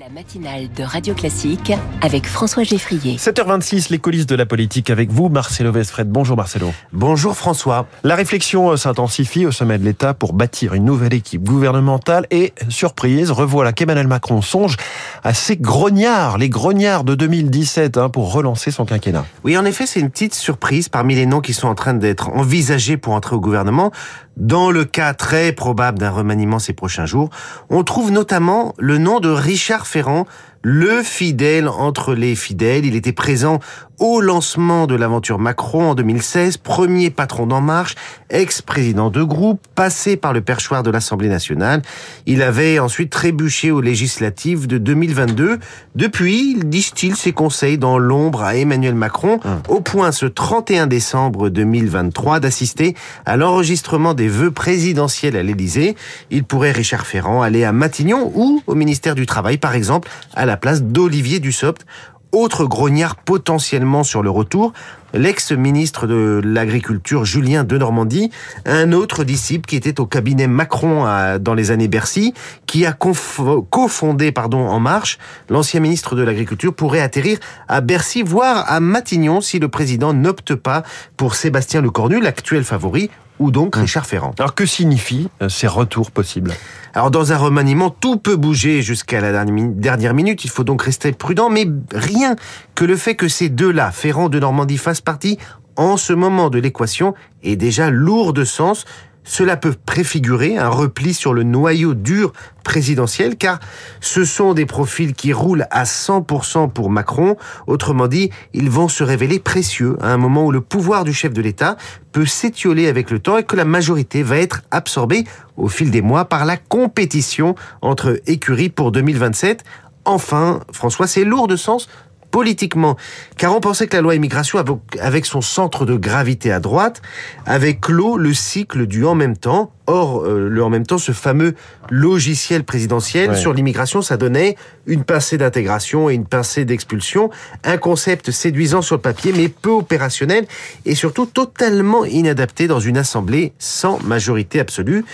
La 0.00 0.08
matinale 0.08 0.72
de 0.72 0.82
Radio 0.82 1.14
Classique 1.14 1.72
avec 2.00 2.26
François 2.26 2.64
Geffrier. 2.64 3.16
7h26, 3.16 3.92
les 3.92 3.98
coulisses 3.98 4.26
de 4.26 4.34
la 4.34 4.44
politique 4.44 4.90
avec 4.90 5.12
vous, 5.12 5.28
Marcelo 5.28 5.70
Vesfred. 5.70 6.08
Bonjour 6.08 6.36
Marcelo. 6.36 6.72
Bonjour 6.92 7.36
François. 7.36 7.86
La 8.02 8.16
réflexion 8.16 8.72
euh, 8.72 8.76
s'intensifie 8.76 9.46
au 9.46 9.52
sommet 9.52 9.78
de 9.78 9.84
l'État 9.84 10.12
pour 10.12 10.32
bâtir 10.32 10.74
une 10.74 10.84
nouvelle 10.84 11.14
équipe 11.14 11.44
gouvernementale 11.44 12.26
et, 12.32 12.54
surprise, 12.70 13.30
revoilà 13.30 13.72
qu'Emmanuel 13.72 14.08
Macron 14.08 14.42
songe 14.42 14.76
à 15.22 15.32
ses 15.32 15.56
grognards, 15.56 16.38
les 16.38 16.48
grognards 16.48 17.04
de 17.04 17.14
2017, 17.14 17.96
hein, 17.96 18.08
pour 18.08 18.32
relancer 18.32 18.72
son 18.72 18.86
quinquennat. 18.86 19.24
Oui, 19.44 19.56
en 19.56 19.64
effet, 19.64 19.86
c'est 19.86 20.00
une 20.00 20.10
petite 20.10 20.34
surprise 20.34 20.88
parmi 20.88 21.14
les 21.14 21.26
noms 21.26 21.40
qui 21.40 21.54
sont 21.54 21.68
en 21.68 21.76
train 21.76 21.94
d'être 21.94 22.30
envisagés 22.30 22.96
pour 22.96 23.12
entrer 23.12 23.36
au 23.36 23.40
gouvernement. 23.40 23.92
Dans 24.36 24.72
le 24.72 24.84
cas 24.84 25.14
très 25.14 25.52
probable 25.52 26.00
d'un 26.00 26.10
remaniement 26.10 26.58
ces 26.58 26.72
prochains 26.72 27.06
jours, 27.06 27.30
on 27.70 27.84
trouve 27.84 28.10
notamment 28.10 28.74
le 28.78 28.98
nom 28.98 29.20
de 29.20 29.28
Richard 29.28 29.83
Ferrand, 29.84 30.26
le 30.64 31.02
fidèle 31.02 31.68
entre 31.68 32.14
les 32.14 32.34
fidèles. 32.34 32.86
Il 32.86 32.96
était 32.96 33.12
présent 33.12 33.60
au 34.00 34.20
lancement 34.20 34.86
de 34.86 34.94
l'aventure 34.96 35.38
Macron 35.38 35.90
en 35.90 35.94
2016, 35.94 36.56
premier 36.56 37.10
patron 37.10 37.46
d'En 37.46 37.60
Marche, 37.60 37.94
ex-président 38.30 39.10
de 39.10 39.22
groupe, 39.22 39.60
passé 39.74 40.16
par 40.16 40.32
le 40.32 40.40
perchoir 40.40 40.82
de 40.82 40.90
l'Assemblée 40.90 41.28
nationale. 41.28 41.82
Il 42.26 42.42
avait 42.42 42.78
ensuite 42.78 43.10
trébuché 43.10 43.70
aux 43.70 43.80
législatives 43.80 44.66
de 44.66 44.78
2022. 44.78 45.58
Depuis, 45.94 46.56
il 46.56 46.68
distille 46.68 47.14
ses 47.14 47.32
conseils 47.32 47.78
dans 47.78 47.98
l'ombre 47.98 48.42
à 48.42 48.56
Emmanuel 48.56 48.94
Macron, 48.94 49.38
hum. 49.44 49.60
au 49.68 49.80
point 49.80 50.10
ce 50.10 50.26
31 50.26 50.86
décembre 50.86 51.48
2023 51.48 52.40
d'assister 52.40 52.94
à 53.26 53.36
l'enregistrement 53.36 54.14
des 54.14 54.28
vœux 54.28 54.50
présidentiels 54.50 55.36
à 55.36 55.42
l'Élysée. 55.42 55.94
Il 56.30 56.44
pourrait, 56.44 56.72
Richard 56.72 57.06
Ferrand, 57.06 57.42
aller 57.42 57.64
à 57.64 57.72
Matignon 57.72 58.32
ou 58.34 58.62
au 58.66 58.74
ministère 58.74 59.14
du 59.14 59.26
Travail, 59.26 59.58
par 59.58 59.74
exemple, 59.74 60.08
à 60.34 60.46
la 60.46 60.53
la 60.54 60.58
place 60.58 60.84
d'Olivier 60.84 61.40
Dussopt, 61.40 61.84
autre 62.30 62.64
grognard 62.64 63.16
potentiellement 63.16 64.04
sur 64.04 64.22
le 64.22 64.30
retour, 64.30 64.72
l'ex-ministre 65.12 66.06
de 66.06 66.40
l'Agriculture 66.44 67.24
Julien 67.24 67.64
de 67.64 67.76
Normandie, 67.76 68.30
un 68.64 68.92
autre 68.92 69.24
disciple 69.24 69.66
qui 69.66 69.74
était 69.74 69.98
au 69.98 70.06
cabinet 70.06 70.46
Macron 70.46 71.06
dans 71.40 71.54
les 71.54 71.72
années 71.72 71.88
Bercy, 71.88 72.34
qui 72.66 72.86
a 72.86 72.92
cofondé 72.92 74.32
En 74.36 74.78
Marche, 74.78 75.18
l'ancien 75.50 75.80
ministre 75.80 76.14
de 76.14 76.22
l'Agriculture 76.22 76.72
pourrait 76.72 77.00
atterrir 77.00 77.38
à 77.66 77.80
Bercy, 77.80 78.22
voire 78.22 78.70
à 78.70 78.78
Matignon 78.78 79.40
si 79.40 79.58
le 79.58 79.66
président 79.66 80.12
n'opte 80.12 80.54
pas 80.54 80.84
pour 81.16 81.34
Sébastien 81.34 81.80
Lecornu, 81.80 82.20
l'actuel 82.20 82.62
favori, 82.62 83.10
ou 83.38 83.50
donc 83.50 83.76
hum. 83.76 83.82
Richard 83.82 84.06
Ferrand. 84.06 84.34
Alors 84.38 84.54
que 84.54 84.66
signifient 84.66 85.28
euh, 85.42 85.48
ces 85.48 85.66
retours 85.66 86.10
possibles? 86.10 86.52
Alors 86.94 87.10
dans 87.10 87.32
un 87.32 87.36
remaniement, 87.36 87.90
tout 87.90 88.16
peut 88.16 88.36
bouger 88.36 88.82
jusqu'à 88.82 89.20
la 89.20 89.44
dernière 89.44 90.14
minute, 90.14 90.44
il 90.44 90.50
faut 90.50 90.64
donc 90.64 90.82
rester 90.82 91.12
prudent, 91.12 91.50
mais 91.50 91.66
rien 91.92 92.36
que 92.74 92.84
le 92.84 92.96
fait 92.96 93.16
que 93.16 93.28
ces 93.28 93.48
deux-là, 93.48 93.90
Ferrand 93.90 94.28
de 94.28 94.38
Normandie, 94.38 94.78
fassent 94.78 95.00
partie 95.00 95.38
en 95.76 95.96
ce 95.96 96.12
moment 96.12 96.50
de 96.50 96.58
l'équation 96.58 97.14
est 97.42 97.56
déjà 97.56 97.90
lourd 97.90 98.32
de 98.32 98.44
sens 98.44 98.84
cela 99.24 99.56
peut 99.56 99.74
préfigurer 99.86 100.58
un 100.58 100.68
repli 100.68 101.14
sur 101.14 101.32
le 101.32 101.42
noyau 101.42 101.94
dur 101.94 102.32
présidentiel, 102.62 103.36
car 103.36 103.58
ce 104.00 104.24
sont 104.24 104.54
des 104.54 104.66
profils 104.66 105.14
qui 105.14 105.32
roulent 105.32 105.66
à 105.70 105.84
100% 105.84 106.70
pour 106.70 106.90
Macron. 106.90 107.36
Autrement 107.66 108.06
dit, 108.06 108.30
ils 108.52 108.70
vont 108.70 108.88
se 108.88 109.02
révéler 109.02 109.38
précieux 109.38 109.96
à 110.00 110.12
un 110.12 110.18
moment 110.18 110.44
où 110.44 110.52
le 110.52 110.60
pouvoir 110.60 111.04
du 111.04 111.12
chef 111.12 111.32
de 111.32 111.42
l'État 111.42 111.76
peut 112.12 112.26
s'étioler 112.26 112.86
avec 112.86 113.10
le 113.10 113.18
temps 113.18 113.38
et 113.38 113.44
que 113.44 113.56
la 113.56 113.64
majorité 113.64 114.22
va 114.22 114.36
être 114.36 114.62
absorbée 114.70 115.24
au 115.56 115.68
fil 115.68 115.90
des 115.90 116.02
mois 116.02 116.26
par 116.26 116.44
la 116.44 116.56
compétition 116.56 117.54
entre 117.82 118.20
écuries 118.26 118.68
pour 118.68 118.92
2027. 118.92 119.64
Enfin, 120.04 120.60
François, 120.70 121.06
c'est 121.06 121.24
lourd 121.24 121.48
de 121.48 121.56
sens 121.56 121.88
politiquement, 122.34 122.96
car 123.36 123.54
on 123.54 123.60
pensait 123.60 123.86
que 123.86 123.94
la 123.94 124.02
loi 124.02 124.16
immigration, 124.16 124.58
avec 125.00 125.24
son 125.24 125.40
centre 125.40 125.86
de 125.86 125.94
gravité 125.94 126.50
à 126.50 126.58
droite, 126.58 127.00
avait 127.46 127.76
clos 127.76 128.16
le 128.16 128.34
cycle 128.34 128.88
du 128.88 129.04
en 129.04 129.14
même 129.14 129.36
temps. 129.36 129.70
Or, 129.86 130.24
euh, 130.24 130.48
le 130.48 130.64
en 130.64 130.70
même 130.70 130.86
temps, 130.86 130.98
ce 130.98 131.12
fameux 131.12 131.54
logiciel 131.90 132.64
présidentiel 132.64 133.36
sur 133.36 133.52
l'immigration, 133.52 134.00
ça 134.00 134.16
donnait 134.16 134.56
une 134.86 135.04
pincée 135.04 135.36
d'intégration 135.36 136.08
et 136.08 136.14
une 136.14 136.24
pincée 136.24 136.64
d'expulsion, 136.64 137.30
un 137.64 137.76
concept 137.76 138.30
séduisant 138.30 138.80
sur 138.80 138.96
le 138.96 139.02
papier, 139.02 139.32
mais 139.36 139.48
peu 139.48 139.70
opérationnel 139.70 140.46
et 140.86 140.94
surtout 140.94 141.26
totalement 141.26 142.04
inadapté 142.04 142.66
dans 142.66 142.80
une 142.80 142.96
assemblée 142.96 143.52
sans 143.58 143.98
majorité 144.02 144.58
absolue. 144.58 145.04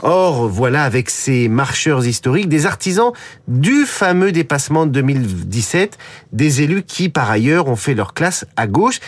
Or, 0.00 0.48
voilà, 0.48 0.84
avec 0.84 1.10
ces 1.10 1.48
marcheurs 1.48 2.06
historiques, 2.06 2.48
des 2.48 2.66
artisans 2.66 3.12
du 3.48 3.84
fameux 3.84 4.30
dépassement 4.30 4.86
de 4.86 4.92
2017, 4.92 5.98
des 6.32 6.62
élus 6.62 6.84
qui, 6.84 7.08
par 7.08 7.30
ailleurs, 7.30 7.66
ont 7.66 7.76
fait 7.76 7.94
leur 7.94 8.14
classe 8.14 8.46
à 8.56 8.68
gauche. 8.68 9.00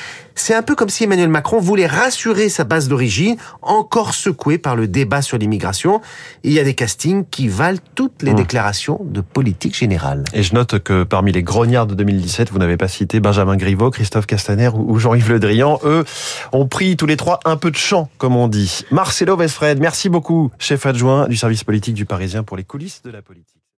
C'est 0.42 0.54
un 0.54 0.62
peu 0.62 0.74
comme 0.74 0.88
si 0.88 1.04
Emmanuel 1.04 1.28
Macron 1.28 1.60
voulait 1.60 1.86
rassurer 1.86 2.48
sa 2.48 2.64
base 2.64 2.88
d'origine, 2.88 3.36
encore 3.60 4.14
secouée 4.14 4.56
par 4.56 4.74
le 4.74 4.88
débat 4.88 5.20
sur 5.20 5.36
l'immigration. 5.36 6.00
Il 6.44 6.52
y 6.52 6.58
a 6.58 6.64
des 6.64 6.72
castings 6.72 7.26
qui 7.30 7.46
valent 7.46 7.78
toutes 7.94 8.22
les 8.22 8.32
mmh. 8.32 8.36
déclarations 8.36 9.00
de 9.04 9.20
politique 9.20 9.76
générale. 9.76 10.24
Et 10.32 10.42
je 10.42 10.54
note 10.54 10.78
que 10.78 11.02
parmi 11.02 11.30
les 11.30 11.42
grognards 11.42 11.86
de 11.86 11.94
2017, 11.94 12.50
vous 12.52 12.58
n'avez 12.58 12.78
pas 12.78 12.88
cité 12.88 13.20
Benjamin 13.20 13.58
Griveaux, 13.58 13.90
Christophe 13.90 14.24
Castaner 14.24 14.70
ou 14.74 14.98
Jean-Yves 14.98 15.30
Le 15.30 15.40
Drian. 15.40 15.78
Eux 15.84 16.06
ont 16.52 16.66
pris 16.66 16.96
tous 16.96 17.06
les 17.06 17.18
trois 17.18 17.40
un 17.44 17.58
peu 17.58 17.70
de 17.70 17.76
champ, 17.76 18.08
comme 18.16 18.34
on 18.34 18.48
dit. 18.48 18.86
Marcelo 18.90 19.36
Vesfred, 19.36 19.78
merci 19.78 20.08
beaucoup, 20.08 20.50
chef 20.58 20.86
adjoint 20.86 21.28
du 21.28 21.36
service 21.36 21.64
politique 21.64 21.94
du 21.94 22.06
Parisien 22.06 22.44
pour 22.44 22.56
les 22.56 22.64
coulisses 22.64 23.02
de 23.02 23.10
la 23.10 23.20
politique. 23.20 23.60